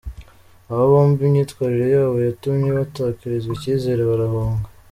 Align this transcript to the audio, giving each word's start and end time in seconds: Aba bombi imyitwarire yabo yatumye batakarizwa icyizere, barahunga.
Aba 0.71 0.83
bombi 0.91 1.21
imyitwarire 1.25 1.85
yabo 1.95 2.17
yatumye 2.27 2.69
batakarizwa 2.77 3.51
icyizere, 3.57 4.01
barahunga. 4.09 4.65